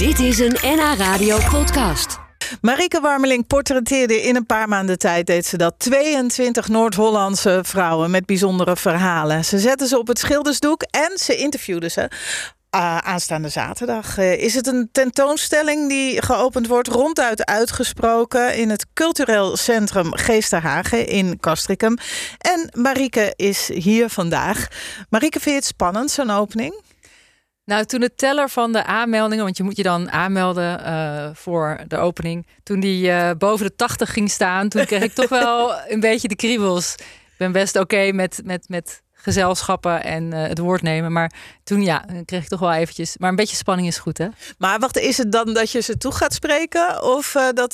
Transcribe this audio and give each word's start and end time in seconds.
Dit 0.00 0.18
is 0.18 0.38
een 0.38 0.56
NH 0.62 0.94
Radio 0.98 1.38
podcast. 1.50 2.18
Marike 2.60 3.00
Warmeling 3.00 3.46
portretteerde 3.46 4.22
in 4.22 4.36
een 4.36 4.46
paar 4.46 4.68
maanden 4.68 4.98
tijd, 4.98 5.26
deed 5.26 5.46
ze 5.46 5.56
dat, 5.56 5.74
22 5.78 6.68
Noord-Hollandse 6.68 7.60
vrouwen 7.62 8.10
met 8.10 8.26
bijzondere 8.26 8.76
verhalen. 8.76 9.44
Ze 9.44 9.58
zette 9.58 9.86
ze 9.86 9.98
op 9.98 10.06
het 10.06 10.18
schildersdoek 10.18 10.82
en 10.82 11.18
ze 11.18 11.36
interviewde 11.36 11.88
ze. 11.88 12.00
Uh, 12.00 12.98
aanstaande 12.98 13.48
zaterdag 13.48 14.18
uh, 14.18 14.32
is 14.32 14.54
het 14.54 14.66
een 14.66 14.88
tentoonstelling 14.92 15.88
die 15.88 16.22
geopend 16.22 16.66
wordt, 16.66 16.88
ronduit 16.88 17.44
uitgesproken 17.44 18.56
in 18.56 18.70
het 18.70 18.86
cultureel 18.94 19.56
centrum 19.56 20.14
Geesterhagen 20.14 21.06
in 21.06 21.40
Castricum. 21.40 21.96
En 22.38 22.70
Marike 22.72 23.32
is 23.36 23.68
hier 23.68 24.08
vandaag. 24.08 24.68
Marike, 25.08 25.40
vind 25.40 25.54
je 25.54 25.60
het 25.60 25.64
spannend, 25.64 26.10
zo'n 26.10 26.30
opening? 26.30 26.74
Nou, 27.70 27.84
toen 27.84 28.00
de 28.00 28.14
teller 28.14 28.48
van 28.48 28.72
de 28.72 28.84
aanmeldingen, 28.84 29.44
want 29.44 29.56
je 29.56 29.62
moet 29.62 29.76
je 29.76 29.82
dan 29.82 30.10
aanmelden 30.10 30.80
uh, 30.80 31.30
voor 31.32 31.80
de 31.88 31.96
opening, 31.96 32.46
toen 32.62 32.80
die 32.80 33.06
uh, 33.06 33.30
boven 33.38 33.66
de 33.66 33.76
80 33.76 34.12
ging 34.12 34.30
staan, 34.30 34.68
toen 34.68 34.84
kreeg 34.84 35.02
ik 35.02 35.12
toch 35.12 35.28
wel 35.28 35.74
een 35.92 36.00
beetje 36.00 36.28
de 36.28 36.36
kriebels. 36.36 36.94
Ik 36.94 37.34
ben 37.38 37.52
best 37.52 37.74
oké 37.74 37.84
okay 37.84 38.10
met, 38.10 38.40
met, 38.44 38.68
met 38.68 39.02
gezelschappen 39.12 40.02
en 40.04 40.24
uh, 40.24 40.42
het 40.42 40.58
woord 40.58 40.82
nemen, 40.82 41.12
maar 41.12 41.32
toen 41.64 41.82
ja, 41.82 42.04
kreeg 42.24 42.42
ik 42.42 42.48
toch 42.48 42.60
wel 42.60 42.72
eventjes. 42.72 43.18
Maar 43.18 43.30
een 43.30 43.36
beetje 43.36 43.56
spanning 43.56 43.88
is 43.88 43.98
goed, 43.98 44.18
hè? 44.18 44.28
Maar 44.58 44.78
wacht, 44.78 44.98
is 44.98 45.18
het 45.18 45.32
dan 45.32 45.54
dat 45.54 45.70
je 45.70 45.80
ze 45.80 45.96
toe 45.96 46.12
gaat 46.12 46.34
spreken, 46.34 47.02
of 47.02 47.36
dat, 47.54 47.72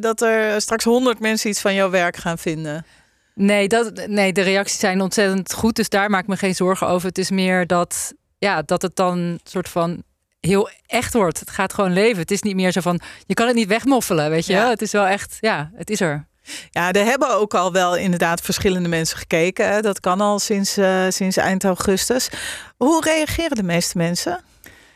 dat 0.00 0.20
er 0.20 0.60
straks 0.60 0.84
honderd 0.84 1.20
mensen 1.20 1.50
iets 1.50 1.60
van 1.60 1.74
jouw 1.74 1.90
werk 1.90 2.16
gaan 2.16 2.38
vinden? 2.38 2.86
Nee, 3.34 3.68
dat, 3.68 4.06
nee, 4.06 4.32
de 4.32 4.42
reacties 4.42 4.78
zijn 4.78 5.00
ontzettend 5.00 5.52
goed, 5.52 5.76
dus 5.76 5.88
daar 5.88 6.10
maak 6.10 6.22
ik 6.22 6.28
me 6.28 6.36
geen 6.36 6.54
zorgen 6.54 6.86
over. 6.86 7.08
Het 7.08 7.18
is 7.18 7.30
meer 7.30 7.66
dat 7.66 8.12
ja, 8.44 8.62
dat 8.62 8.82
het 8.82 8.96
dan 8.96 9.40
soort 9.44 9.68
van 9.68 10.02
heel 10.40 10.68
echt 10.86 11.14
wordt. 11.14 11.40
Het 11.40 11.50
gaat 11.50 11.74
gewoon 11.74 11.92
leven. 11.92 12.18
Het 12.18 12.30
is 12.30 12.42
niet 12.42 12.54
meer 12.54 12.72
zo 12.72 12.80
van, 12.80 13.00
je 13.26 13.34
kan 13.34 13.46
het 13.46 13.56
niet 13.56 13.68
wegmoffelen, 13.68 14.30
weet 14.30 14.46
je. 14.46 14.52
Ja. 14.52 14.68
Het 14.68 14.82
is 14.82 14.92
wel 14.92 15.06
echt, 15.06 15.36
ja, 15.40 15.70
het 15.74 15.90
is 15.90 16.00
er. 16.00 16.26
Ja, 16.70 16.92
er 16.92 17.04
hebben 17.04 17.36
ook 17.36 17.54
al 17.54 17.72
wel 17.72 17.96
inderdaad 17.96 18.40
verschillende 18.40 18.88
mensen 18.88 19.18
gekeken. 19.18 19.82
Dat 19.82 20.00
kan 20.00 20.20
al 20.20 20.38
sinds, 20.38 20.78
uh, 20.78 21.04
sinds 21.08 21.36
eind 21.36 21.64
augustus. 21.64 22.28
Hoe 22.76 23.04
reageren 23.04 23.56
de 23.56 23.62
meeste 23.62 23.96
mensen? 23.96 24.44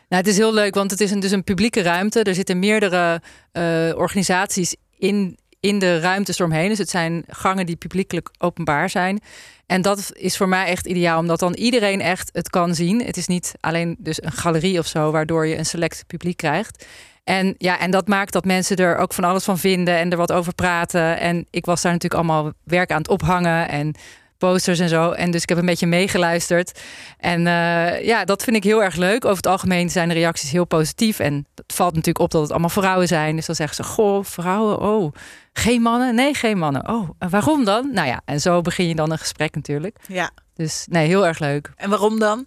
Nou, 0.08 0.22
het 0.22 0.26
is 0.26 0.36
heel 0.36 0.54
leuk, 0.54 0.74
want 0.74 0.90
het 0.90 1.00
is 1.00 1.10
een, 1.10 1.20
dus 1.20 1.30
een 1.30 1.44
publieke 1.44 1.82
ruimte. 1.82 2.22
Er 2.22 2.34
zitten 2.34 2.58
meerdere 2.58 3.22
uh, 3.52 3.96
organisaties 3.96 4.76
in, 4.98 5.38
in 5.60 5.78
de 5.78 6.00
ruimtes 6.00 6.38
eromheen. 6.38 6.68
Dus 6.68 6.78
het 6.78 6.90
zijn 6.90 7.24
gangen 7.26 7.66
die 7.66 7.76
publiekelijk 7.76 8.30
openbaar 8.38 8.90
zijn. 8.90 9.20
En 9.66 9.82
dat 9.82 10.10
is 10.14 10.36
voor 10.36 10.48
mij 10.48 10.66
echt 10.66 10.86
ideaal, 10.86 11.18
omdat 11.18 11.38
dan 11.38 11.54
iedereen 11.54 12.00
echt 12.00 12.30
het 12.32 12.50
kan 12.50 12.74
zien. 12.74 13.04
Het 13.04 13.16
is 13.16 13.26
niet 13.26 13.54
alleen 13.60 13.96
dus 13.98 14.22
een 14.22 14.32
galerie 14.32 14.78
of 14.78 14.86
zo, 14.86 15.10
waardoor 15.10 15.46
je 15.46 15.56
een 15.56 15.66
select 15.66 16.04
publiek 16.06 16.36
krijgt. 16.36 16.86
En 17.24 17.54
ja, 17.58 17.78
en 17.78 17.90
dat 17.90 18.08
maakt 18.08 18.32
dat 18.32 18.44
mensen 18.44 18.76
er 18.76 18.96
ook 18.96 19.12
van 19.12 19.24
alles 19.24 19.44
van 19.44 19.58
vinden 19.58 19.96
en 19.96 20.10
er 20.10 20.16
wat 20.16 20.32
over 20.32 20.54
praten. 20.54 21.18
En 21.18 21.46
ik 21.50 21.66
was 21.66 21.82
daar 21.82 21.92
natuurlijk 21.92 22.20
allemaal 22.20 22.52
werk 22.64 22.90
aan 22.90 22.98
het 22.98 23.08
ophangen 23.08 23.68
en 23.68 23.94
posters 24.38 24.78
en 24.78 24.88
zo. 24.88 25.10
En 25.10 25.30
dus 25.30 25.42
ik 25.42 25.48
heb 25.48 25.58
een 25.58 25.66
beetje 25.66 25.86
meegeluisterd. 25.86 26.80
En 27.18 27.40
uh, 27.40 28.04
ja, 28.04 28.24
dat 28.24 28.42
vind 28.42 28.56
ik 28.56 28.64
heel 28.64 28.82
erg 28.82 28.96
leuk. 28.96 29.24
Over 29.24 29.36
het 29.36 29.46
algemeen 29.46 29.90
zijn 29.90 30.08
de 30.08 30.14
reacties 30.14 30.50
heel 30.50 30.64
positief. 30.64 31.18
En 31.18 31.46
het 31.54 31.72
valt 31.74 31.94
natuurlijk 31.94 32.24
op 32.24 32.30
dat 32.30 32.42
het 32.42 32.50
allemaal 32.50 32.68
vrouwen 32.68 33.06
zijn. 33.06 33.36
Dus 33.36 33.46
dan 33.46 33.54
zeggen 33.54 33.76
ze: 33.76 33.90
Goh, 33.90 34.24
vrouwen, 34.24 34.80
oh, 34.80 35.12
geen 35.52 35.82
mannen? 35.82 36.14
Nee, 36.14 36.34
geen 36.34 36.58
mannen. 36.58 36.88
Oh, 36.88 37.08
waarom 37.30 37.64
dan? 37.64 37.90
Nou 37.92 38.08
ja, 38.08 38.20
en 38.24 38.40
zo 38.40 38.60
begin 38.60 38.88
je 38.88 38.94
dan 38.94 39.10
een 39.10 39.18
gesprek 39.18 39.54
natuurlijk. 39.54 39.96
Ja. 40.06 40.30
Dus 40.54 40.86
nee, 40.90 41.06
heel 41.06 41.26
erg 41.26 41.38
leuk. 41.38 41.72
En 41.76 41.90
waarom 41.90 42.18
dan? 42.18 42.46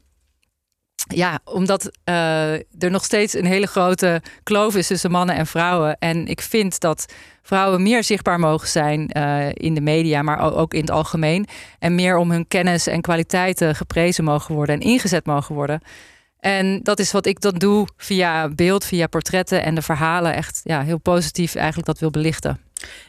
Ja, 1.07 1.39
omdat 1.43 1.91
uh, 2.09 2.53
er 2.53 2.91
nog 2.91 3.03
steeds 3.03 3.33
een 3.33 3.45
hele 3.45 3.67
grote 3.67 4.21
kloof 4.43 4.75
is 4.75 4.87
tussen 4.87 5.11
mannen 5.11 5.35
en 5.35 5.47
vrouwen. 5.47 5.97
En 5.99 6.27
ik 6.27 6.41
vind 6.41 6.79
dat 6.79 7.13
vrouwen 7.41 7.83
meer 7.83 8.03
zichtbaar 8.03 8.39
mogen 8.39 8.67
zijn 8.67 9.11
uh, 9.17 9.49
in 9.53 9.73
de 9.73 9.81
media, 9.81 10.21
maar 10.21 10.55
ook 10.55 10.73
in 10.73 10.81
het 10.81 10.91
algemeen. 10.91 11.47
En 11.79 11.95
meer 11.95 12.17
om 12.17 12.31
hun 12.31 12.47
kennis 12.47 12.87
en 12.87 13.01
kwaliteiten 13.01 13.75
geprezen 13.75 14.23
mogen 14.23 14.55
worden 14.55 14.75
en 14.75 14.87
ingezet 14.87 15.25
mogen 15.25 15.55
worden. 15.55 15.81
En 16.39 16.79
dat 16.83 16.99
is 16.99 17.11
wat 17.11 17.25
ik 17.25 17.41
dan 17.41 17.53
doe 17.53 17.87
via 17.97 18.49
beeld, 18.49 18.85
via 18.85 19.07
portretten 19.07 19.63
en 19.63 19.75
de 19.75 19.81
verhalen. 19.81 20.33
Echt 20.33 20.61
ja, 20.63 20.81
heel 20.81 20.99
positief 20.99 21.55
eigenlijk 21.55 21.87
dat 21.87 21.99
wil 21.99 22.09
belichten. 22.09 22.59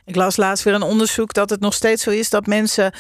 Ik 0.05 0.17
las 0.17 0.37
laatst 0.37 0.65
weer 0.65 0.75
een 0.75 0.83
onderzoek 0.83 1.33
dat 1.33 1.51
het 1.51 1.61
nog 1.61 1.75
steeds 1.75 2.03
zo 2.03 2.11
is 2.11 2.31
dat 2.31 2.47
mensen 2.47 2.93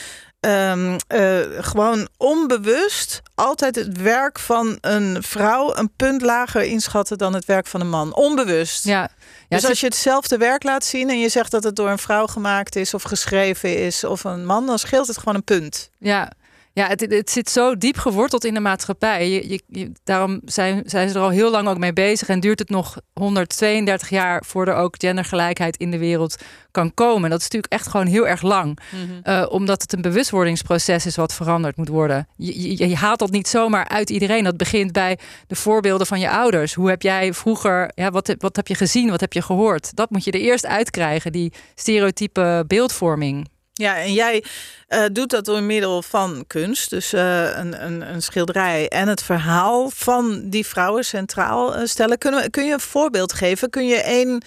um, 0.47 0.97
uh, 1.09 1.41
gewoon 1.59 2.09
onbewust 2.16 3.22
altijd 3.34 3.75
het 3.75 3.97
werk 3.97 4.38
van 4.38 4.78
een 4.81 5.22
vrouw 5.22 5.76
een 5.76 5.91
punt 5.97 6.22
lager 6.22 6.62
inschatten 6.62 7.19
dan 7.19 7.34
het 7.34 7.44
werk 7.44 7.66
van 7.66 7.81
een 7.81 7.88
man. 7.88 8.15
Onbewust. 8.15 8.84
Ja. 8.84 9.00
ja 9.48 9.56
dus 9.56 9.65
als 9.65 9.81
je 9.81 9.87
hetzelfde 9.87 10.37
werk 10.37 10.62
laat 10.62 10.84
zien 10.84 11.10
en 11.10 11.20
je 11.20 11.28
zegt 11.28 11.50
dat 11.50 11.65
het 11.65 11.76
door 11.76 11.91
een 11.91 11.98
vrouw 11.98 12.26
gemaakt 12.26 12.76
is 12.76 12.94
of 12.94 13.03
geschreven 13.03 13.78
is 13.78 14.04
of 14.04 14.25
een 14.25 14.47
man, 14.47 14.66
dan 14.66 14.78
scheelt 14.78 15.06
het 15.06 15.19
gewoon 15.19 15.34
een 15.34 15.44
punt. 15.44 15.91
Ja, 15.99 16.32
ja, 16.75 16.87
het, 16.87 17.00
het 17.00 17.31
zit 17.31 17.50
zo 17.50 17.77
diep 17.77 17.97
geworteld 17.97 18.44
in 18.44 18.55
de 18.55 18.60
maatschappij. 18.60 19.31
Je, 19.31 19.60
je, 19.66 19.93
daarom 20.05 20.41
zijn, 20.44 20.83
zijn 20.87 21.09
ze 21.09 21.15
er 21.15 21.21
al 21.21 21.31
heel 21.31 21.50
lang 21.50 21.69
ook 21.69 21.78
mee 21.78 21.93
bezig. 21.93 22.28
En 22.28 22.41
duurt 22.41 22.59
het 22.59 22.69
nog 22.69 22.97
132 23.12 24.09
jaar 24.09 24.43
voordat 24.47 24.75
er 24.75 24.81
ook 24.81 24.94
gendergelijkheid 24.99 25.77
in 25.77 25.91
de 25.91 25.99
wereld 25.99 26.37
kan 26.71 26.94
komen. 26.94 27.31
Dat 27.31 27.38
is 27.38 27.44
natuurlijk 27.44 27.72
echt 27.72 27.87
gewoon 27.87 28.06
heel 28.06 28.28
erg 28.28 28.43
lang. 28.43 28.78
Mm 28.91 29.11
omdat 29.49 29.82
het 29.82 29.93
een 29.93 30.03
bewustwordingsproces 30.03 31.06
is 31.06 31.16
wat 31.16 31.34
veranderd 31.34 31.77
moet 31.77 31.88
worden. 31.88 32.28
Je, 32.37 32.97
haalt 32.97 33.19
dat 33.19 33.31
niet 33.31 33.49
zomaar 33.49 33.88
uit 33.88 34.11
iedereen. 34.11 34.44
Dat 34.44 34.56
begint 34.56 34.93
bij 34.93 35.19
de 35.47 35.56
voorbeelden 35.56 36.06
van 36.06 36.21
je 36.21 36.31
ouders. 36.31 36.75
Hoe 36.75 36.88
heb 36.88 37.03
jij 37.03 37.34
vroeger, 37.34 37.91
ja, 37.94 38.11
wat, 38.11 38.34
wat 38.38 38.56
heb 38.56 38.66
je 38.66 38.75
gezien, 38.75 39.11
wat 39.11 39.21
heb 39.21 39.32
je 39.32 39.43
gehoord? 39.43 39.97
Dat 39.97 40.11
moet 40.11 40.25
je 40.25 40.31
er 40.31 40.41
eerst 40.41 40.66
uitkrijgen, 40.66 41.32
die 41.32 41.53
stereotype 41.75 42.65
beeldvorming. 42.66 43.49
Ja, 43.82 43.97
en 43.97 44.12
jij 44.12 44.44
uh, 44.88 45.04
doet 45.12 45.31
dat 45.31 45.44
door 45.44 45.62
middel 45.62 46.03
van 46.03 46.44
kunst. 46.47 46.91
Dus 46.91 47.12
uh, 47.12 47.56
een, 47.56 47.84
een, 47.84 48.12
een, 48.12 48.22
schilderij 48.22 48.88
en 48.88 49.09
het 49.09 49.22
verhaal 49.22 49.91
van 49.91 50.48
die 50.48 50.66
vrouwen 50.66 51.04
centraal 51.04 51.76
uh, 51.76 51.84
stellen. 51.84 52.19
Kun, 52.19 52.50
kun 52.50 52.65
je 52.65 52.72
een 52.72 52.81
voorbeeld 52.81 53.32
geven? 53.32 53.70
Kun 53.70 53.87
je 53.87 53.97
één, 53.97 54.43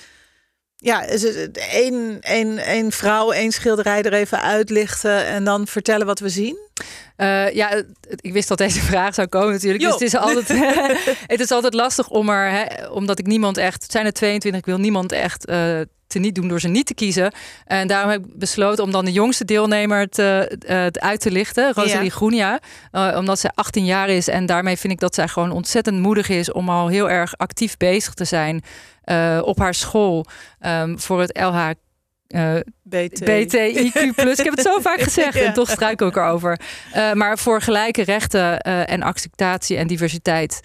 ja, 0.75 1.05
één, 1.71 2.17
één, 2.21 2.57
één 2.57 2.91
vrouw, 2.91 3.31
één 3.31 3.51
schilderij 3.51 4.01
er 4.01 4.13
even 4.13 4.41
uitlichten 4.41 5.25
en 5.25 5.43
dan 5.43 5.67
vertellen 5.67 6.05
wat 6.05 6.19
we 6.19 6.29
zien? 6.29 6.57
ja, 7.53 7.83
ik 8.15 8.33
wist 8.33 8.47
dat 8.47 8.57
deze 8.57 8.81
vraag 8.91 9.13
zou 9.13 9.27
komen 9.27 9.51
natuurlijk. 9.51 9.83
Dus 9.83 9.93
het 9.93 10.01
is 10.01 10.15
altijd, 10.15 10.47
het 11.33 11.39
is 11.39 11.51
altijd 11.51 11.73
lastig 11.73 12.09
om 12.09 12.29
er, 12.29 12.51
hè, 12.51 12.87
omdat 12.87 13.19
ik 13.19 13.25
niemand 13.25 13.57
echt, 13.57 13.83
het 13.83 13.91
zijn 13.91 14.05
er 14.05 14.13
22, 14.13 14.59
ik 14.59 14.65
wil 14.65 14.77
niemand 14.77 15.11
echt 15.11 15.45
te 16.07 16.19
niet 16.19 16.35
doen 16.35 16.47
door 16.47 16.59
ze 16.59 16.67
niet 16.67 16.85
te 16.85 16.93
kiezen. 16.93 17.33
En 17.65 17.87
daarom 17.87 18.11
heb 18.11 18.25
ik 18.25 18.39
besloten 18.39 18.83
om 18.83 18.91
dan 18.91 19.05
de 19.05 19.11
jongste 19.11 19.45
deelnemer 19.45 20.09
te, 20.09 20.57
uh, 20.69 20.85
uit 20.87 21.19
te 21.19 21.31
lichten, 21.31 21.73
Rosalie 21.73 22.03
ja. 22.03 22.15
Groenia. 22.15 22.59
Uh, 22.91 23.15
omdat 23.17 23.39
zij 23.39 23.51
18 23.53 23.85
jaar 23.85 24.09
is 24.09 24.27
en 24.27 24.45
daarmee 24.45 24.77
vind 24.77 24.93
ik 24.93 24.99
dat 24.99 25.15
zij 25.15 25.27
gewoon 25.27 25.51
ontzettend 25.51 25.99
moedig 25.99 26.29
is 26.29 26.51
om 26.51 26.69
al 26.69 26.87
heel 26.87 27.09
erg 27.09 27.37
actief 27.37 27.77
bezig 27.77 28.13
te 28.13 28.25
zijn 28.25 28.63
uh, 29.05 29.41
op 29.43 29.59
haar 29.59 29.73
school 29.73 30.25
um, 30.65 30.99
voor 30.99 31.19
het 31.19 31.37
LH. 31.37 31.69
BT. 32.83 33.21
BTIQ+. 33.21 33.55
ik 33.83 34.43
heb 34.43 34.55
het 34.55 34.61
zo 34.61 34.79
vaak 34.79 35.01
gezegd 35.09 35.33
ja. 35.33 35.41
en 35.41 35.53
toch 35.53 35.69
struik 35.69 36.01
ik 36.01 36.15
erover. 36.15 36.59
Maar 37.13 37.37
voor 37.37 37.61
gelijke 37.61 38.03
rechten 38.03 38.59
en 38.61 39.01
acceptatie 39.01 39.77
en 39.77 39.87
diversiteit 39.87 40.59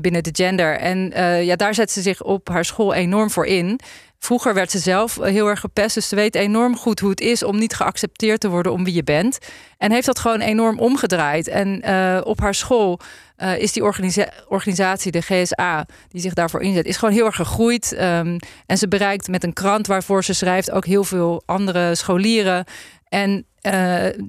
binnen 0.00 0.22
de 0.22 0.30
gender. 0.32 0.78
En 0.78 1.12
ja, 1.44 1.56
daar 1.56 1.74
zet 1.74 1.90
ze 1.90 2.02
zich 2.02 2.22
op 2.22 2.48
haar 2.48 2.64
school 2.64 2.94
enorm 2.94 3.30
voor 3.30 3.46
in. 3.46 3.80
Vroeger 4.18 4.54
werd 4.54 4.70
ze 4.70 4.78
zelf 4.78 5.16
heel 5.20 5.46
erg 5.46 5.60
gepest. 5.60 5.94
Dus 5.94 6.08
ze 6.08 6.14
weet 6.14 6.34
enorm 6.34 6.76
goed 6.76 7.00
hoe 7.00 7.10
het 7.10 7.20
is 7.20 7.42
om 7.42 7.58
niet 7.58 7.74
geaccepteerd 7.74 8.40
te 8.40 8.48
worden 8.48 8.72
om 8.72 8.84
wie 8.84 8.94
je 8.94 9.02
bent. 9.02 9.38
En 9.76 9.92
heeft 9.92 10.06
dat 10.06 10.18
gewoon 10.18 10.40
enorm 10.40 10.78
omgedraaid. 10.78 11.48
En 11.48 11.88
uh, 11.88 12.20
op 12.24 12.40
haar 12.40 12.54
school 12.54 13.00
uh, 13.38 13.58
is 13.58 13.72
die 13.72 13.82
organisa 13.82 14.28
organisatie, 14.48 15.12
de 15.12 15.20
GSA, 15.20 15.86
die 16.08 16.20
zich 16.20 16.34
daarvoor 16.34 16.62
inzet, 16.62 16.86
is 16.86 16.96
gewoon 16.96 17.14
heel 17.14 17.26
erg 17.26 17.36
gegroeid. 17.36 17.92
Um, 17.92 18.38
en 18.66 18.78
ze 18.78 18.88
bereikt 18.88 19.28
met 19.28 19.44
een 19.44 19.52
krant 19.52 19.86
waarvoor 19.86 20.24
ze 20.24 20.32
schrijft 20.32 20.70
ook 20.70 20.86
heel 20.86 21.04
veel 21.04 21.42
andere 21.46 21.94
scholieren. 21.94 22.64
En 23.08 23.46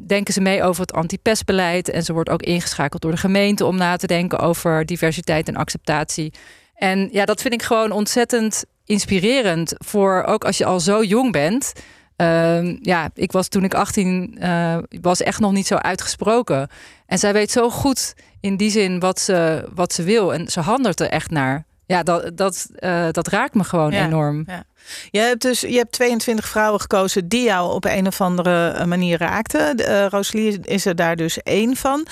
denken 0.07 0.33
ze 0.33 0.41
mee 0.41 0.63
over 0.63 0.81
het 0.81 0.93
antipestbeleid. 0.93 1.89
En 1.89 2.03
ze 2.03 2.13
wordt 2.13 2.29
ook 2.29 2.41
ingeschakeld 2.41 3.01
door 3.01 3.11
de 3.11 3.17
gemeente 3.17 3.65
om 3.65 3.77
na 3.77 3.95
te 3.95 4.07
denken 4.07 4.39
over 4.39 4.85
diversiteit 4.85 5.47
en 5.47 5.55
acceptatie. 5.55 6.33
En 6.75 7.09
ja, 7.11 7.25
dat 7.25 7.41
vind 7.41 7.53
ik 7.53 7.63
gewoon 7.63 7.91
ontzettend 7.91 8.65
inspirerend 8.89 9.73
voor 9.77 10.23
ook 10.23 10.43
als 10.43 10.57
je 10.57 10.65
al 10.65 10.79
zo 10.79 11.03
jong 11.03 11.31
bent. 11.31 11.73
Uh, 12.17 12.75
ja, 12.81 13.09
ik 13.13 13.31
was 13.31 13.47
toen 13.47 13.63
ik 13.63 13.73
18 13.73 14.37
uh, 14.41 14.77
was 15.01 15.21
echt 15.21 15.39
nog 15.39 15.51
niet 15.51 15.67
zo 15.67 15.75
uitgesproken. 15.75 16.69
En 17.05 17.17
zij 17.19 17.33
weet 17.33 17.51
zo 17.51 17.69
goed 17.69 18.15
in 18.39 18.57
die 18.57 18.69
zin 18.69 18.99
wat 18.99 19.19
ze, 19.19 19.69
wat 19.73 19.93
ze 19.93 20.03
wil. 20.03 20.33
En 20.33 20.47
ze 20.47 20.59
handelt 20.59 20.99
er 20.99 21.09
echt 21.09 21.31
naar. 21.31 21.65
Ja, 21.89 22.03
dat, 22.03 22.37
dat, 22.37 22.67
dat 23.11 23.27
raakt 23.27 23.53
me 23.53 23.63
gewoon 23.63 23.91
enorm. 23.91 24.43
Ja. 24.47 24.63
Je 25.11 25.19
hebt 25.19 25.41
dus 25.41 25.59
je 25.59 25.77
hebt 25.77 25.91
22 25.91 26.47
vrouwen 26.47 26.81
gekozen 26.81 27.27
die 27.27 27.43
jou 27.43 27.73
op 27.73 27.85
een 27.85 28.07
of 28.07 28.21
andere 28.21 28.85
manier 28.85 29.17
raakten. 29.17 29.79
Uh, 29.79 30.05
Rosalie 30.05 30.59
is 30.61 30.85
er 30.85 30.95
daar 30.95 31.15
dus 31.15 31.37
één 31.43 31.75
van. 31.75 32.07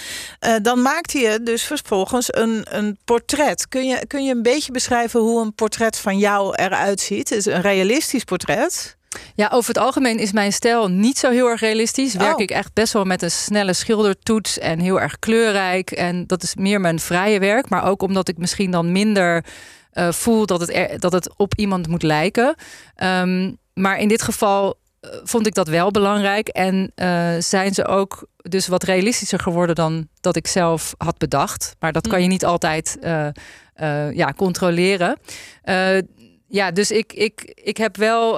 Uh, 0.47 0.55
dan 0.61 0.81
maakte 0.81 1.19
je 1.19 1.43
dus 1.43 1.63
vervolgens 1.63 2.27
een, 2.35 2.65
een 2.69 2.97
portret. 3.05 3.67
Kun 3.67 3.87
je, 3.87 4.07
kun 4.07 4.23
je 4.23 4.31
een 4.31 4.41
beetje 4.41 4.71
beschrijven 4.71 5.19
hoe 5.19 5.41
een 5.41 5.53
portret 5.53 5.97
van 5.97 6.17
jou 6.17 6.55
eruit 6.55 6.99
ziet? 6.99 7.29
Het 7.29 7.37
is 7.37 7.45
een 7.45 7.61
realistisch 7.61 8.23
portret. 8.23 8.96
Ja, 9.35 9.49
over 9.53 9.67
het 9.67 9.83
algemeen 9.83 10.19
is 10.19 10.31
mijn 10.31 10.53
stijl 10.53 10.87
niet 10.87 11.17
zo 11.17 11.31
heel 11.31 11.47
erg 11.47 11.59
realistisch. 11.59 12.13
Werk 12.13 12.35
oh. 12.35 12.41
ik 12.41 12.51
echt 12.51 12.73
best 12.73 12.93
wel 12.93 13.03
met 13.03 13.21
een 13.21 13.31
snelle 13.31 13.73
schildertoets 13.73 14.59
en 14.59 14.79
heel 14.79 15.01
erg 15.01 15.19
kleurrijk. 15.19 15.91
En 15.91 16.27
dat 16.27 16.43
is 16.43 16.55
meer 16.55 16.81
mijn 16.81 16.99
vrije 16.99 17.39
werk. 17.39 17.69
Maar 17.69 17.85
ook 17.85 18.01
omdat 18.01 18.27
ik 18.27 18.37
misschien 18.37 18.71
dan 18.71 18.91
minder 18.91 19.45
uh, 19.93 20.11
voel 20.11 20.45
dat 20.45 20.67
het, 20.67 21.01
dat 21.01 21.11
het 21.11 21.37
op 21.37 21.55
iemand 21.55 21.87
moet 21.87 22.03
lijken. 22.03 22.55
Ehm, 22.95 23.51
maar 23.73 23.99
in 23.99 24.07
dit 24.07 24.21
geval 24.21 24.79
eh, 24.99 25.09
vond 25.23 25.47
ik 25.47 25.53
dat 25.53 25.67
wel 25.67 25.91
belangrijk. 25.91 26.47
En 26.47 26.91
uh, 26.95 27.29
zijn 27.39 27.73
ze 27.73 27.85
ook 27.85 28.27
dus 28.35 28.67
wat 28.67 28.83
realistischer 28.83 29.39
geworden 29.39 29.75
dan 29.75 30.07
dat 30.19 30.35
ik 30.35 30.47
zelf 30.47 30.93
had 30.97 31.17
bedacht. 31.17 31.75
Maar 31.79 31.91
dat 31.91 32.07
kan 32.07 32.17
je 32.17 32.23
hmm. 32.23 32.33
niet 32.33 32.45
altijd 32.45 32.97
ja, 34.13 34.33
controleren. 34.35 35.17
Ja, 36.47 36.71
dus 36.71 36.91
ik, 36.91 37.13
ik, 37.13 37.51
ik 37.53 37.77
heb 37.77 37.97
wel, 37.97 38.37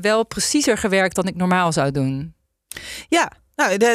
wel 0.00 0.26
preciezer 0.26 0.78
gewerkt 0.78 1.14
dan 1.14 1.26
ik 1.26 1.36
normaal 1.36 1.72
zou 1.72 1.90
doen. 1.90 2.34
Ja, 3.08 3.32
nou, 3.56 3.76
de, 3.76 3.86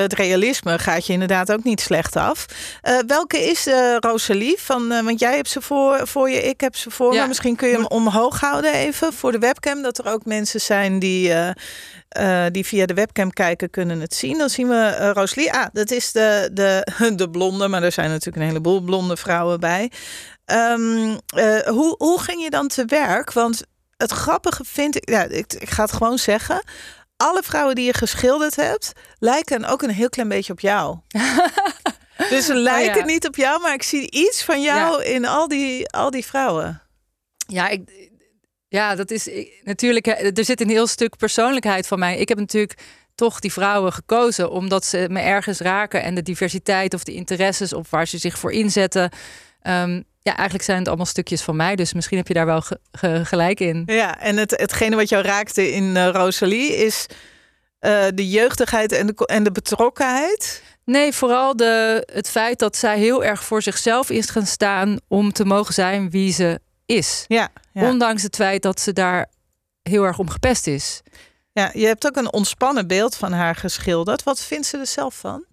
het 0.00 0.12
realisme 0.12 0.78
gaat 0.78 1.06
je 1.06 1.12
inderdaad 1.12 1.52
ook 1.52 1.64
niet 1.64 1.80
slecht 1.80 2.16
af. 2.16 2.46
Uh, 2.82 2.98
welke 3.06 3.38
is 3.38 3.66
uh, 3.66 3.96
Rosalie? 4.00 4.56
Van, 4.58 4.92
uh, 4.92 5.02
want 5.02 5.20
jij 5.20 5.34
hebt 5.34 5.48
ze 5.48 5.60
voor, 5.60 6.06
voor 6.06 6.30
je, 6.30 6.42
ik 6.42 6.60
heb 6.60 6.76
ze 6.76 6.90
voor 6.90 7.14
ja. 7.14 7.22
me. 7.22 7.28
Misschien 7.28 7.56
kun 7.56 7.68
je 7.68 7.74
hem 7.74 7.86
omhoog 7.86 8.40
houden 8.40 8.72
even 8.72 9.12
voor 9.12 9.32
de 9.32 9.38
webcam. 9.38 9.82
Dat 9.82 9.98
er 9.98 10.12
ook 10.12 10.24
mensen 10.24 10.60
zijn 10.60 10.98
die, 10.98 11.32
die 12.50 12.66
via 12.66 12.86
de 12.86 12.94
webcam 12.94 13.30
kijken, 13.30 13.70
kunnen 13.70 14.00
het 14.00 14.14
zien. 14.14 14.38
Dan 14.38 14.48
zien 14.48 14.68
we 14.68 15.10
Rosalie. 15.12 15.52
Ah, 15.52 15.66
dat 15.72 15.90
is 15.90 16.12
de, 16.12 16.50
de, 16.52 16.86
de 17.16 17.30
blonde, 17.30 17.68
maar 17.68 17.82
er 17.82 17.92
zijn 17.92 18.08
natuurlijk 18.08 18.36
een 18.36 18.48
heleboel 18.48 18.80
blonde 18.80 19.16
vrouwen 19.16 19.60
bij. 19.60 19.90
Um, 20.52 21.18
hoe, 21.64 21.94
hoe 21.98 22.20
ging 22.20 22.42
je 22.42 22.50
dan 22.50 22.68
te 22.68 22.84
werk? 22.84 23.32
Want 23.32 23.62
het 23.96 24.10
grappige 24.12 24.64
vind 24.64 24.96
ik, 24.96 25.10
ja, 25.10 25.22
ik, 25.22 25.52
ik 25.52 25.70
ga 25.70 25.82
het 25.82 25.92
gewoon 25.92 26.18
zeggen 26.18 26.62
alle 27.16 27.42
vrouwen 27.42 27.74
die 27.74 27.84
je 27.84 27.94
geschilderd 27.94 28.56
hebt, 28.56 28.92
lijken 29.18 29.64
ook 29.64 29.82
een 29.82 29.90
heel 29.90 30.08
klein 30.08 30.28
beetje 30.28 30.52
op 30.52 30.60
jou. 30.60 30.98
dus 32.30 32.46
ze 32.46 32.52
oh 32.52 32.58
lijken 32.58 33.06
niet 33.06 33.26
op 33.26 33.36
jou, 33.36 33.60
maar 33.60 33.74
ik 33.74 33.82
zie 33.82 34.10
iets 34.10 34.44
van 34.44 34.62
jou 34.62 35.04
in 35.04 35.26
al 35.26 35.48
die, 35.48 35.88
al 35.88 36.10
die 36.10 36.24
vrouwen. 36.24 36.82
Ja, 37.46 37.68
ik, 37.68 38.10
ja, 38.68 38.94
dat 38.94 39.10
is 39.10 39.28
natuurlijk. 39.62 40.06
Er 40.06 40.44
zit 40.44 40.60
een 40.60 40.68
heel 40.68 40.86
stuk 40.86 41.16
persoonlijkheid 41.16 41.86
van 41.86 41.98
mij. 41.98 42.18
Ik 42.18 42.28
heb 42.28 42.38
natuurlijk 42.38 42.78
toch 43.14 43.40
die 43.40 43.52
vrouwen 43.52 43.92
gekozen 43.92 44.50
omdat 44.50 44.84
ze 44.84 45.06
me 45.10 45.20
ergens 45.20 45.58
raken 45.58 46.02
en 46.02 46.14
de 46.14 46.22
diversiteit 46.22 46.94
of 46.94 47.04
de 47.04 47.14
interesses 47.14 47.72
of 47.72 47.90
waar 47.90 48.06
ze 48.06 48.18
zich 48.18 48.38
voor 48.38 48.52
inzetten. 48.52 49.10
Um, 49.62 50.04
ja, 50.26 50.34
eigenlijk 50.34 50.64
zijn 50.64 50.78
het 50.78 50.88
allemaal 50.88 51.06
stukjes 51.06 51.42
van 51.42 51.56
mij. 51.56 51.76
Dus 51.76 51.92
misschien 51.92 52.16
heb 52.16 52.28
je 52.28 52.34
daar 52.34 52.46
wel 52.46 52.62
gelijk 53.22 53.60
in. 53.60 53.82
Ja, 53.86 54.20
en 54.20 54.36
het, 54.36 54.50
hetgene 54.50 54.96
wat 54.96 55.08
jou 55.08 55.24
raakte 55.24 55.72
in 55.72 55.96
uh, 55.96 56.08
Rosalie 56.08 56.76
is 56.76 57.06
uh, 57.80 58.04
de 58.14 58.28
jeugdigheid 58.28 58.92
en 58.92 59.06
de, 59.06 59.26
en 59.26 59.42
de 59.42 59.52
betrokkenheid. 59.52 60.62
Nee, 60.84 61.12
vooral 61.12 61.56
de, 61.56 62.02
het 62.12 62.30
feit 62.30 62.58
dat 62.58 62.76
zij 62.76 62.98
heel 62.98 63.24
erg 63.24 63.44
voor 63.44 63.62
zichzelf 63.62 64.10
is 64.10 64.30
gaan 64.30 64.46
staan 64.46 64.98
om 65.08 65.32
te 65.32 65.44
mogen 65.44 65.74
zijn 65.74 66.10
wie 66.10 66.32
ze 66.32 66.60
is. 66.86 67.24
Ja, 67.28 67.48
ja. 67.72 67.88
Ondanks 67.88 68.22
het 68.22 68.36
feit 68.36 68.62
dat 68.62 68.80
ze 68.80 68.92
daar 68.92 69.26
heel 69.82 70.04
erg 70.04 70.18
om 70.18 70.30
gepest 70.30 70.66
is. 70.66 71.02
Ja, 71.52 71.70
je 71.72 71.86
hebt 71.86 72.06
ook 72.06 72.16
een 72.16 72.32
ontspannen 72.32 72.86
beeld 72.86 73.16
van 73.16 73.32
haar 73.32 73.54
geschilderd. 73.54 74.22
Wat 74.22 74.40
vindt 74.40 74.66
ze 74.66 74.78
er 74.78 74.86
zelf 74.86 75.14
van? 75.14 75.44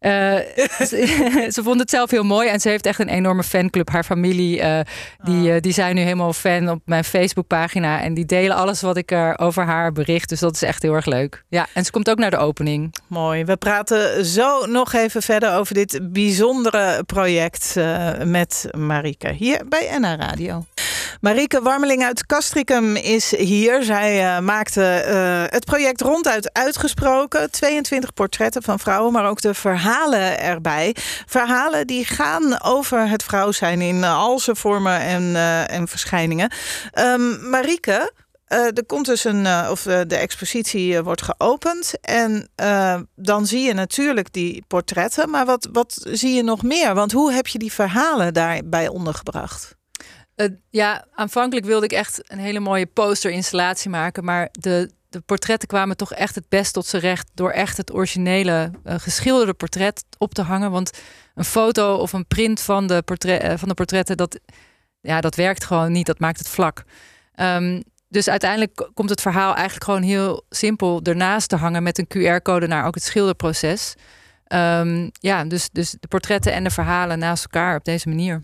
Uh, 0.00 0.36
ze, 0.90 1.48
ze, 1.54 1.62
vond 1.62 1.80
het 1.80 1.90
zelf 1.90 2.10
heel 2.10 2.24
mooi 2.24 2.48
en 2.48 2.60
ze 2.60 2.68
heeft 2.68 2.86
echt 2.86 2.98
een 2.98 3.08
enorme 3.08 3.42
fanclub. 3.42 3.90
Haar 3.90 4.04
familie, 4.04 4.60
uh, 4.60 4.80
die, 5.22 5.52
uh, 5.52 5.60
die 5.60 5.72
zijn 5.72 5.94
nu 5.94 6.00
helemaal 6.00 6.32
fan 6.32 6.68
op 6.68 6.80
mijn 6.84 7.04
Facebookpagina. 7.04 8.00
En 8.00 8.14
die 8.14 8.24
delen 8.24 8.56
alles 8.56 8.80
wat 8.80 8.96
ik 8.96 9.10
er 9.10 9.38
over 9.38 9.64
haar 9.64 9.92
bericht. 9.92 10.28
Dus 10.28 10.40
dat 10.40 10.54
is 10.54 10.62
echt 10.62 10.82
heel 10.82 10.94
erg 10.94 11.06
leuk. 11.06 11.44
Ja, 11.48 11.66
en 11.72 11.84
ze 11.84 11.90
komt 11.90 12.10
ook 12.10 12.18
naar 12.18 12.30
de 12.30 12.36
opening. 12.36 12.94
Mooi. 13.06 13.44
We 13.44 13.56
praten 13.56 14.24
zo 14.24 14.66
nog 14.66 14.92
even 14.92 15.22
verder 15.22 15.54
over 15.54 15.74
dit 15.74 16.12
bijzondere 16.12 17.04
project 17.04 17.74
met 18.24 18.68
Marike 18.76 19.32
hier 19.32 19.62
bij 19.68 19.98
NH 19.98 20.14
Radio. 20.14 20.64
Marike 21.20 21.62
Warmeling 21.62 22.04
uit 22.04 22.26
Castricum 22.26 22.96
is 22.96 23.36
hier. 23.36 23.82
Zij 23.82 24.22
uh, 24.22 24.38
maakte 24.38 25.04
uh, 25.08 25.42
het 25.52 25.64
project 25.64 26.00
ronduit 26.00 26.52
uitgesproken. 26.52 27.50
22 27.50 28.14
portretten 28.14 28.62
van 28.62 28.78
vrouwen, 28.78 29.12
maar 29.12 29.28
ook 29.28 29.40
de 29.40 29.54
verhalen 29.54 30.40
erbij. 30.40 30.96
Verhalen 31.26 31.86
die 31.86 32.04
gaan 32.04 32.62
over 32.62 33.08
het 33.08 33.22
vrouw 33.22 33.52
zijn 33.52 33.80
in 33.80 34.04
al 34.04 34.38
zijn 34.38 34.56
vormen 34.56 35.00
en, 35.00 35.22
uh, 35.22 35.70
en 35.70 35.88
verschijningen. 35.88 36.50
Um, 36.98 37.50
Marike, 37.50 38.12
uh, 38.48 38.58
er 38.58 38.86
komt 38.86 39.06
dus 39.06 39.24
een, 39.24 39.46
of 39.70 39.82
de 39.82 40.16
expositie 40.16 41.02
wordt 41.02 41.22
geopend. 41.22 41.92
En 42.00 42.48
dan 43.14 43.46
zie 43.46 43.62
je 43.62 43.74
natuurlijk 43.74 44.32
die 44.32 44.64
portretten. 44.68 45.30
Maar 45.30 45.46
wat, 45.46 45.68
wat 45.72 46.06
zie 46.10 46.34
je 46.34 46.42
nog 46.42 46.62
meer? 46.62 46.94
Want 46.94 47.12
hoe 47.12 47.32
heb 47.32 47.46
je 47.46 47.58
die 47.58 47.72
verhalen 47.72 48.34
daarbij 48.34 48.88
ondergebracht? 48.88 49.75
Ja, 50.70 51.04
aanvankelijk 51.14 51.66
wilde 51.66 51.84
ik 51.84 51.92
echt 51.92 52.32
een 52.32 52.38
hele 52.38 52.60
mooie 52.60 52.86
posterinstallatie 52.86 53.90
maken. 53.90 54.24
Maar 54.24 54.48
de, 54.52 54.90
de 55.08 55.20
portretten 55.20 55.68
kwamen 55.68 55.96
toch 55.96 56.12
echt 56.12 56.34
het 56.34 56.48
best 56.48 56.72
tot 56.72 56.86
z'n 56.86 56.96
recht 56.96 57.30
door 57.34 57.50
echt 57.50 57.76
het 57.76 57.92
originele 57.92 58.70
uh, 58.84 58.94
geschilderde 58.98 59.54
portret 59.54 60.04
op 60.18 60.34
te 60.34 60.42
hangen. 60.42 60.70
Want 60.70 60.90
een 61.34 61.44
foto 61.44 61.96
of 61.96 62.12
een 62.12 62.26
print 62.26 62.60
van 62.60 62.86
de, 62.86 63.02
uh, 63.26 63.52
van 63.56 63.68
de 63.68 63.74
portretten, 63.74 64.16
dat, 64.16 64.40
ja, 65.00 65.20
dat 65.20 65.34
werkt 65.34 65.64
gewoon 65.64 65.92
niet. 65.92 66.06
Dat 66.06 66.18
maakt 66.18 66.38
het 66.38 66.48
vlak. 66.48 66.84
Um, 67.40 67.82
dus 68.08 68.28
uiteindelijk 68.28 68.88
komt 68.94 69.10
het 69.10 69.20
verhaal 69.20 69.54
eigenlijk 69.54 69.84
gewoon 69.84 70.02
heel 70.02 70.44
simpel 70.50 71.00
ernaast 71.02 71.48
te 71.48 71.56
hangen 71.56 71.82
met 71.82 71.98
een 71.98 72.06
QR-code 72.08 72.66
naar 72.66 72.86
ook 72.86 72.94
het 72.94 73.04
schilderproces. 73.04 73.94
Um, 74.54 75.10
ja, 75.12 75.44
dus, 75.44 75.68
dus 75.72 75.94
de 76.00 76.08
portretten 76.08 76.52
en 76.52 76.64
de 76.64 76.70
verhalen 76.70 77.18
naast 77.18 77.42
elkaar 77.44 77.76
op 77.76 77.84
deze 77.84 78.08
manier. 78.08 78.42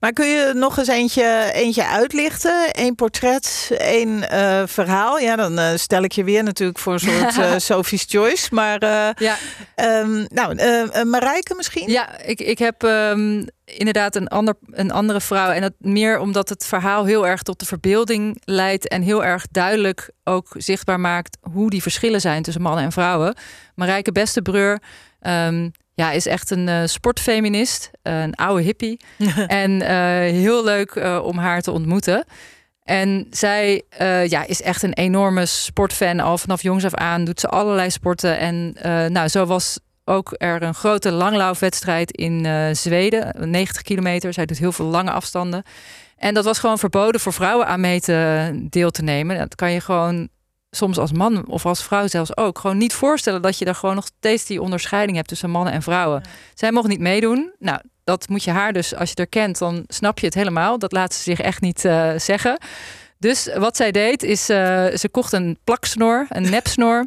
Maar 0.00 0.12
kun 0.12 0.26
je 0.26 0.52
nog 0.54 0.78
eens 0.78 0.88
eentje, 0.88 1.50
eentje 1.52 1.86
uitlichten? 1.86 2.68
Eén 2.72 2.94
portret, 2.94 3.70
één 3.76 4.08
uh, 4.08 4.62
verhaal. 4.66 5.18
Ja, 5.18 5.36
dan 5.36 5.58
uh, 5.58 5.70
stel 5.74 6.02
ik 6.02 6.12
je 6.12 6.24
weer 6.24 6.42
natuurlijk 6.42 6.78
voor 6.78 6.92
een 6.92 6.98
soort 7.00 7.36
uh, 7.36 7.52
Sophie's 7.68 8.04
Choice. 8.08 8.48
Maar 8.54 8.80
ja. 9.18 9.36
Um, 9.76 10.26
nou, 10.28 10.56
Marijke 11.04 11.54
misschien? 11.54 11.90
Ja, 11.90 12.18
ik, 12.18 12.40
ik 12.40 12.58
heb 12.58 12.82
um, 12.82 13.46
inderdaad 13.64 14.16
een, 14.16 14.28
ander, 14.28 14.54
een 14.70 14.90
andere 14.90 15.20
vrouw. 15.20 15.50
En 15.50 15.60
dat 15.60 15.74
meer 15.78 16.18
omdat 16.18 16.48
het 16.48 16.66
verhaal 16.66 17.04
heel 17.04 17.26
erg 17.26 17.42
tot 17.42 17.58
de 17.58 17.66
verbeelding 17.66 18.40
leidt. 18.44 18.88
En 18.88 19.02
heel 19.02 19.24
erg 19.24 19.46
duidelijk 19.50 20.10
ook 20.24 20.46
zichtbaar 20.52 21.00
maakt 21.00 21.38
hoe 21.40 21.70
die 21.70 21.82
verschillen 21.82 22.20
zijn 22.20 22.42
tussen 22.42 22.62
mannen 22.62 22.84
en 22.84 22.92
vrouwen. 22.92 23.34
Marijke 23.74 24.12
Bestebreur 24.12 24.80
Um, 25.26 25.72
ja, 25.94 26.10
is 26.10 26.26
echt 26.26 26.50
een 26.50 26.68
uh, 26.68 26.82
sportfeminist, 26.84 27.90
uh, 28.02 28.22
een 28.22 28.34
oude 28.34 28.62
hippie. 28.62 29.00
en 29.46 29.70
uh, 29.70 29.88
heel 30.40 30.64
leuk 30.64 31.20
om 31.22 31.38
haar 31.38 31.60
te 31.60 31.70
ontmoeten. 31.70 32.24
En 32.82 33.26
zij 33.30 33.82
ja, 34.26 34.46
is 34.46 34.62
echt 34.62 34.82
een 34.82 34.92
enorme 34.92 35.46
sportfan. 35.46 36.20
Al 36.20 36.38
vanaf 36.38 36.62
jongs 36.62 36.84
af 36.84 36.94
aan 36.94 37.24
doet 37.24 37.40
ze 37.40 37.48
allerlei 37.48 37.90
sporten. 37.90 38.38
En 38.38 38.76
nou, 39.12 39.28
zo 39.28 39.46
was 39.46 39.78
ook 40.04 40.34
er 40.36 40.62
een 40.62 40.74
grote 40.74 41.12
langlaufwedstrijd 41.12 42.10
in 42.10 42.46
Zweden. 42.76 43.50
90 43.50 43.82
kilometer. 43.82 44.32
Zij 44.32 44.46
doet 44.46 44.58
heel 44.58 44.72
veel 44.72 44.86
lange 44.86 45.10
afstanden. 45.10 45.62
En 46.16 46.34
dat 46.34 46.44
was 46.44 46.58
gewoon 46.58 46.78
verboden 46.78 47.20
voor 47.20 47.32
vrouwen 47.32 47.66
aan 47.66 47.80
mee 47.80 48.00
te 48.00 48.50
deel 48.70 48.90
te 48.90 49.02
nemen. 49.02 49.38
Dat 49.38 49.54
kan 49.54 49.72
je 49.72 49.80
gewoon 49.80 50.28
soms 50.76 50.98
als 50.98 51.12
man 51.12 51.46
of 51.46 51.66
als 51.66 51.82
vrouw 51.82 52.06
zelfs 52.06 52.36
ook 52.36 52.58
gewoon 52.58 52.78
niet 52.78 52.92
voorstellen 52.92 53.42
dat 53.42 53.58
je 53.58 53.64
daar 53.64 53.74
gewoon 53.74 53.94
nog 53.94 54.06
steeds 54.18 54.44
die 54.44 54.62
onderscheiding 54.62 55.16
hebt 55.16 55.28
tussen 55.28 55.50
mannen 55.50 55.72
en 55.72 55.82
vrouwen. 55.82 56.22
Zij 56.54 56.72
mogen 56.72 56.90
niet 56.90 57.00
meedoen. 57.00 57.52
Nou, 57.58 57.80
dat 58.04 58.28
moet 58.28 58.44
je 58.44 58.50
haar 58.50 58.72
dus, 58.72 58.94
als 58.94 59.10
je 59.10 59.16
er 59.16 59.26
kent, 59.26 59.58
dan 59.58 59.84
snap 59.86 60.18
je 60.18 60.26
het 60.26 60.34
helemaal. 60.34 60.78
Dat 60.78 60.92
laat 60.92 61.14
ze 61.14 61.22
zich 61.22 61.40
echt 61.40 61.60
niet 61.60 61.84
uh, 61.84 62.10
zeggen. 62.16 62.58
Dus 63.18 63.48
wat 63.56 63.76
zij 63.76 63.90
deed, 63.90 64.22
is 64.22 64.50
uh, 64.50 64.56
ze 64.86 65.08
kocht 65.10 65.32
een 65.32 65.58
plaksnor, 65.64 66.26
een 66.28 66.50
nepsnor. 66.50 67.06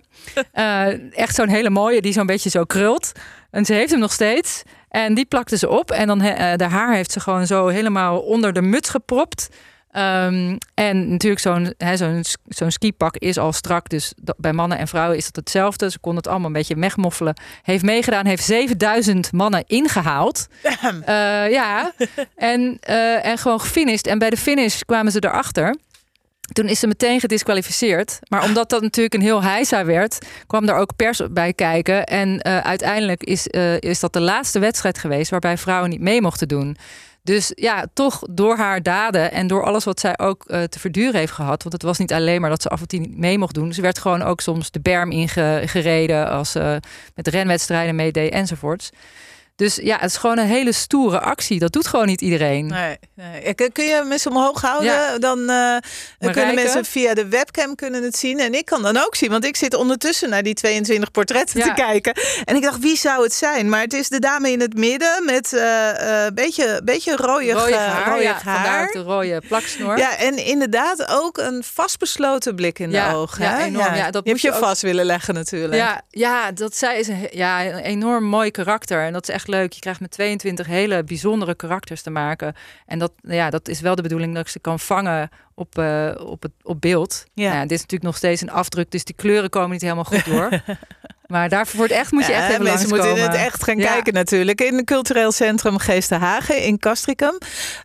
uh, 0.54 1.14
echt 1.24 1.36
zo'n 1.36 1.50
hele 1.50 1.70
mooie, 1.70 2.02
die 2.02 2.14
zo'n 2.14 2.26
beetje 2.26 2.50
zo 2.50 2.64
krult. 2.64 3.12
En 3.52 3.66
ze 3.66 3.74
heeft 3.74 3.92
hem 3.92 4.00
nog 4.00 4.14
steeds. 4.14 4.64
En 4.90 5.14
die 5.14 5.26
plakte 5.26 5.58
ze 5.58 5.70
op. 5.70 5.92
En 5.92 6.08
dan 6.08 6.20
de 6.58 6.68
haar 6.70 6.94
heeft 6.94 7.12
ze 7.12 7.20
gewoon 7.20 7.48
zo 7.48 7.68
helemaal 7.68 8.20
onder 8.20 8.54
de 8.54 8.62
muts 8.62 8.90
gepropt. 8.90 9.50
Ehm, 9.96 10.58
en 10.74 11.10
natuurlijk, 11.10 11.42
zo'n 11.42 11.74
zo'n 11.96 12.24
zo'n 12.48 12.72
skipak 12.72 13.18
is 13.18 13.38
al 13.38 13.54
strak. 13.54 13.90
Dus 13.90 14.14
bij 14.38 14.54
mannen 14.54 14.78
en 14.78 14.88
vrouwen 14.88 15.18
is 15.18 15.26
dat 15.26 15.36
hetzelfde. 15.36 15.92
Ze 15.92 16.00
konden 16.00 16.22
het 16.22 16.32
allemaal 16.32 16.48
een 16.48 16.54
beetje 16.54 16.76
wegmoffelen. 16.76 17.34
Heeft 17.62 17.84
meegedaan, 17.84 18.26
heeft 18.26 18.44
7000 18.44 19.32
mannen 19.32 19.64
ingehaald. 19.68 20.48
Uh, 20.84 21.52
ja, 21.52 21.94
en, 22.36 22.80
uh, 22.90 23.26
en 23.26 23.38
gewoon 23.38 23.60
gefinished. 23.60 24.08
En 24.08 24.20
bij 24.20 24.30
de 24.30 24.38
finish 24.38 24.82
kwamen 24.82 25.12
ze 25.12 25.24
erachter. 25.24 25.76
Toen 26.54 26.68
is 26.68 26.80
ze 26.80 26.88
meteen 26.88 27.20
gedisqualificeerd. 27.20 28.20
Maar 28.28 28.44
omdat 28.44 28.70
dat 28.70 28.82
natuurlijk 28.82 29.16
een 29.16 29.22
heel 29.22 29.44
heisa 29.44 29.86
werd, 29.86 30.26
kwam 30.48 30.68
er 30.68 30.76
ook 30.76 30.96
pers 30.96 31.22
bij 31.32 31.54
kijken. 31.54 32.04
En 32.04 32.30
uh, 32.30 32.58
uiteindelijk 32.58 33.24
is, 33.24 33.48
is 33.80 34.00
dat 34.00 34.14
de 34.14 34.22
laatste 34.22 34.60
wedstrijd 34.60 34.98
geweest 34.98 35.32
waarbij 35.32 35.58
vrouwen 35.58 35.90
niet 35.90 36.02
mee 36.02 36.22
mochten 36.22 36.48
doen. 36.48 36.78
Dus 37.26 37.52
ja, 37.56 37.86
toch 37.94 38.22
door 38.30 38.58
haar 38.58 38.84
daden 38.84 39.32
en 39.32 39.48
door 39.48 39.64
alles 39.64 39.84
wat 39.84 40.00
zij 40.00 40.20
ook 40.20 40.44
uh, 40.48 40.64
te 40.64 40.80
verduren 40.80 41.20
heeft 41.20 41.32
gehad. 41.32 41.62
Want 41.62 41.74
het 41.74 41.84
was 41.84 41.98
niet 41.98 42.14
alleen 42.14 42.42
maar 42.42 42.50
dat 42.50 42.62
ze 42.62 42.70
af 42.70 42.82
en 42.82 42.88
toe 42.88 43.00
niet 43.00 43.18
mee 43.18 43.38
mocht 43.38 43.54
doen. 43.54 43.74
Ze 43.74 43.82
werd 43.82 44.00
gewoon 44.00 44.22
ook 44.22 44.42
soms 44.42 44.72
de 44.72 44.80
berm 44.80 45.12
ingereden 45.12 46.30
als 46.30 46.52
ze 46.52 46.80
met 47.16 47.28
renwedstrijden 47.28 47.96
meedeed 47.96 48.32
enzovoorts. 48.32 48.90
Dus 49.56 49.76
ja, 49.76 49.98
het 50.00 50.10
is 50.10 50.18
gewoon 50.18 50.38
een 50.38 50.48
hele 50.48 50.72
stoere 50.72 51.20
actie. 51.20 51.60
Dat 51.60 51.72
doet 51.72 51.88
gewoon 51.88 52.06
niet 52.06 52.22
iedereen. 52.22 52.68
Nee, 52.68 52.98
nee. 53.14 53.54
Kun 53.54 53.86
je 53.86 54.04
mensen 54.08 54.32
omhoog 54.32 54.62
houden? 54.62 55.22
Dan 55.22 55.40
uh, 55.40 55.78
kunnen 56.32 56.56
mensen 56.56 56.86
via 56.86 57.14
de 57.14 57.28
webcam 57.28 57.76
kunnen 57.76 58.04
het 58.04 58.18
zien. 58.18 58.40
En 58.40 58.54
ik 58.54 58.66
kan 58.66 58.82
dan 58.82 58.98
ook 58.98 59.16
zien, 59.16 59.30
want 59.30 59.46
ik 59.46 59.56
zit 59.56 59.74
ondertussen 59.74 60.30
naar 60.30 60.44
die 60.44 60.54
22 60.54 61.12
portretten 61.12 61.62
te 61.62 61.72
kijken. 61.76 62.14
En 62.46 62.56
ik 62.56 62.62
dacht, 62.62 62.80
wie 62.80 62.98
zou 62.98 63.24
het 63.24 63.34
zijn? 63.34 63.70
Maar 63.70 63.82
het 63.82 63.94
is 63.94 64.10
de 64.10 64.20
dame 64.20 64.52
in 64.52 64.60
het 64.60 64.78
midden 64.78 65.26
met 65.26 65.52
een 65.52 65.60
uh, 65.60 66.26
uh, 66.26 66.28
beetje, 66.34 66.82
beetje 66.84 67.16
rode, 67.16 67.52
rode 67.52 67.76
haar. 67.76 68.22
Ja, 68.22 68.40
haar. 68.44 68.92
de 68.92 69.00
rode 69.00 69.42
plaksnor. 69.48 69.98
Ja, 69.98 70.18
en 70.18 70.38
inderdaad 70.46 71.08
ook 71.08 71.38
een 71.38 71.64
vastbesloten 71.64 72.56
blik 72.56 72.80
in 72.80 72.92
de 72.92 73.06
ogen. 73.14 73.44
Ja, 73.44 73.60
enorm. 73.60 73.96
Ja. 73.96 74.12
dat 74.12 74.26
je 74.26 74.32
moet 74.32 74.42
je, 74.42 74.54
vast 74.54 74.82
willen 74.82 75.06
leggen 75.06 75.34
natuurlijk. 75.34 75.76
Ja, 75.76 76.02
ja 76.10 76.52
dat 76.52 76.76
zij 76.76 77.00
is 77.00 77.08
een, 77.08 77.28
ja, 77.32 77.66
een 77.66 77.76
enorm 77.76 78.24
mooi 78.24 78.52
karakter. 78.52 79.04
En 79.04 79.14
dat 79.14 79.28
is 79.28 79.34
echt 79.34 79.45
leuk. 79.48 79.74
Je 79.74 79.80
krijgt 79.80 80.00
met 80.00 80.12
22 80.12 80.68
hele 80.68 81.04
bijzondere 81.04 81.56
karakters 81.56 82.02
te 82.02 82.10
maken. 82.10 82.56
En 82.86 83.00
dat, 83.00 83.12
ja, 83.22 83.50
dat 83.50 83.68
is 83.68 83.80
wel 83.80 83.96
de 83.96 84.02
bedoeling 84.02 84.34
dat 84.34 84.46
ik 84.46 84.52
ze 84.52 84.60
kan 84.60 84.80
vangen 84.80 85.30
op, 85.54 85.78
uh, 85.78 86.12
op, 86.20 86.42
het, 86.42 86.52
op 86.64 86.82
beeld. 86.82 87.26
Ja. 87.34 87.50
Nou, 87.50 87.62
dit 87.62 87.72
is 87.72 87.82
natuurlijk 87.82 88.04
nog 88.04 88.18
steeds 88.18 88.42
een 88.42 88.52
afdruk, 88.52 88.92
dus 88.92 89.04
die 89.04 89.16
kleuren 89.16 89.50
komen 89.50 89.70
niet 89.70 89.82
helemaal 89.82 90.04
goed 90.04 90.26
door. 90.26 90.50
maar 91.28 91.50
daarvoor 91.50 91.78
wordt 91.78 91.94
echt 91.94 92.12
moet 92.12 92.26
je 92.26 92.34
echt 92.34 92.48
ja, 92.48 92.50
even 92.50 92.64
Mensen 92.64 92.90
moeten 92.90 93.22
het 93.22 93.34
echt 93.34 93.64
gaan 93.64 93.78
kijken 93.78 94.14
natuurlijk. 94.14 94.62
In 94.62 94.76
het 94.76 94.86
cultureel 94.86 95.32
centrum 95.32 95.78
Geestenhagen 95.78 96.62
in 96.62 96.80
Castricum. 96.80 97.38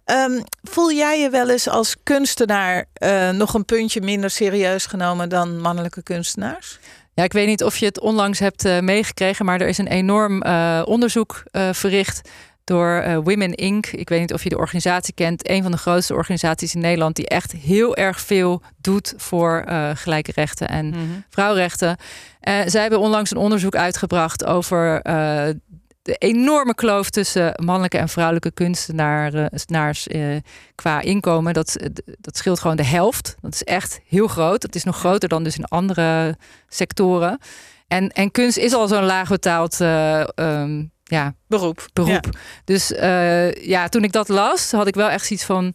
Um, 0.04 0.44
voel 0.62 0.92
jij 0.92 1.20
je 1.20 1.30
wel 1.30 1.50
eens 1.50 1.68
als 1.68 1.96
kunstenaar 2.02 2.84
uh, 3.02 3.30
nog 3.30 3.54
een 3.54 3.64
puntje 3.64 4.00
minder 4.00 4.30
serieus 4.30 4.86
genomen 4.86 5.28
dan 5.28 5.60
mannelijke 5.60 6.02
kunstenaars? 6.02 6.78
Ja, 7.20 7.26
ik 7.26 7.32
weet 7.32 7.46
niet 7.46 7.64
of 7.64 7.76
je 7.76 7.86
het 7.86 8.00
onlangs 8.00 8.38
hebt 8.38 8.64
uh, 8.64 8.78
meegekregen, 8.78 9.44
maar 9.44 9.60
er 9.60 9.68
is 9.68 9.78
een 9.78 9.86
enorm 9.86 10.44
uh, 10.44 10.82
onderzoek 10.84 11.42
uh, 11.52 11.68
verricht 11.72 12.28
door 12.64 13.20
Women 13.22 13.54
Inc. 13.54 13.86
Ik 13.86 14.08
weet 14.08 14.20
niet 14.20 14.32
of 14.32 14.42
je 14.42 14.48
de 14.48 14.58
organisatie 14.58 15.14
kent. 15.14 15.48
Een 15.48 15.62
van 15.62 15.70
de 15.70 15.78
grootste 15.78 16.14
organisaties 16.14 16.74
in 16.74 16.80
Nederland 16.80 17.16
die 17.16 17.28
echt 17.28 17.52
heel 17.52 17.96
erg 17.96 18.20
veel 18.20 18.62
doet 18.80 19.14
voor 19.16 19.64
gelijke 19.94 20.32
rechten 20.34 20.68
en 20.68 20.86
mm 20.86 20.92
-hmm. 20.92 21.24
vrouwenrechten. 21.28 21.96
zij 22.66 22.80
hebben 22.80 23.00
onlangs 23.00 23.30
een 23.30 23.36
onderzoek 23.36 23.76
uitgebracht 23.76 24.44
over 24.44 25.02
de 26.02 26.14
enorme 26.14 26.74
kloof 26.74 27.10
tussen 27.10 27.52
mannelijke 27.64 27.98
en 27.98 28.08
vrouwelijke 28.08 28.50
kunstenaars 28.50 30.08
uh, 30.08 30.36
qua 30.74 31.00
inkomen, 31.00 31.52
dat, 31.52 31.76
dat 32.18 32.36
scheelt 32.36 32.60
gewoon 32.60 32.76
de 32.76 32.84
helft. 32.84 33.36
Dat 33.40 33.54
is 33.54 33.64
echt 33.64 34.00
heel 34.06 34.26
groot. 34.28 34.60
Dat 34.62 34.74
is 34.74 34.84
nog 34.84 34.98
groter 34.98 35.28
dan 35.28 35.44
dus 35.44 35.56
in 35.56 35.64
andere 35.64 36.36
sectoren. 36.68 37.38
En, 37.86 38.08
en 38.08 38.30
kunst 38.30 38.56
is 38.56 38.72
al 38.72 38.88
zo'n 38.88 39.04
laag 39.04 39.28
betaald 39.28 39.80
uh, 39.80 40.24
um, 40.34 40.92
ja, 41.04 41.34
beroep. 41.46 41.86
beroep. 41.92 42.28
Dus 42.64 42.90
uh, 42.90 43.52
ja, 43.52 43.88
toen 43.88 44.04
ik 44.04 44.12
dat 44.12 44.28
las, 44.28 44.72
had 44.72 44.86
ik 44.86 44.94
wel 44.94 45.08
echt 45.08 45.26
zoiets 45.26 45.46
van. 45.46 45.74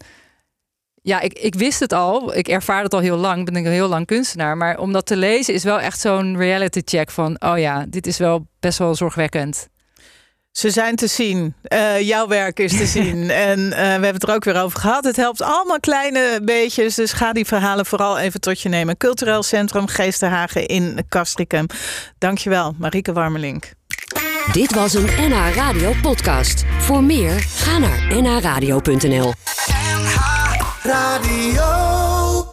Ja, 1.02 1.20
ik, 1.20 1.32
ik 1.32 1.54
wist 1.54 1.80
het 1.80 1.92
al. 1.92 2.36
Ik 2.36 2.48
ervaar 2.48 2.82
het 2.82 2.94
al 2.94 3.00
heel 3.00 3.16
lang. 3.16 3.44
Ben 3.44 3.56
ik 3.56 3.64
een 3.64 3.72
heel 3.72 3.88
lang 3.88 4.06
kunstenaar. 4.06 4.56
Maar 4.56 4.78
om 4.78 4.92
dat 4.92 5.06
te 5.06 5.16
lezen 5.16 5.54
is 5.54 5.64
wel 5.64 5.80
echt 5.80 6.00
zo'n 6.00 6.36
reality 6.36 6.80
check 6.84 7.10
van... 7.10 7.36
oh 7.42 7.58
ja, 7.58 7.84
dit 7.88 8.06
is 8.06 8.18
wel 8.18 8.46
best 8.60 8.78
wel 8.78 8.94
zorgwekkend. 8.94 9.68
Ze 10.56 10.70
zijn 10.70 10.96
te 10.96 11.06
zien. 11.06 11.54
Uh, 11.68 12.00
jouw 12.00 12.26
werk 12.26 12.58
is 12.58 12.76
te 12.76 12.86
zien. 12.96 13.30
en 13.30 13.58
uh, 13.58 13.68
we 13.70 13.76
hebben 13.76 14.12
het 14.12 14.22
er 14.22 14.34
ook 14.34 14.44
weer 14.44 14.62
over 14.62 14.80
gehad. 14.80 15.04
Het 15.04 15.16
helpt 15.16 15.42
allemaal 15.42 15.80
kleine 15.80 16.40
beetjes. 16.42 16.94
Dus 16.94 17.12
ga 17.12 17.32
die 17.32 17.44
verhalen 17.46 17.86
vooral 17.86 18.18
even 18.18 18.40
tot 18.40 18.60
je 18.60 18.68
nemen. 18.68 18.96
Cultureel 18.96 19.42
Centrum 19.42 19.86
Geestenhagen 19.86 20.66
in 20.66 21.04
Castricum. 21.08 21.66
Dankjewel, 22.18 22.74
Marieke 22.78 23.12
Warmelink. 23.12 23.70
Dit 24.52 24.74
was 24.74 24.94
een 24.94 25.08
NH 25.18 25.54
Radio 25.54 25.92
podcast. 26.02 26.64
Voor 26.78 27.04
meer, 27.04 27.40
ga 27.40 27.78
naar 27.78 28.22
nhradio.nl 28.22 29.32
NH 29.76 30.16
Radio 30.82 32.25